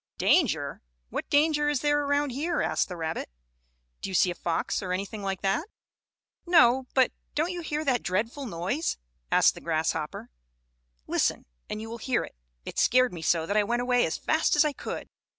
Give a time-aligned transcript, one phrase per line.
[0.17, 0.81] "Danger?
[1.11, 3.29] What danger is there around here?" asked the rabbit.
[4.01, 5.67] "Do you see a fox, or anything like that?"
[6.47, 8.97] "No, but don't you hear that dreadful noise?"
[9.31, 10.31] asked the grasshopper.
[11.05, 12.33] "Listen, and you will hear it.
[12.65, 15.07] It scared me so that I went away as fast as I could."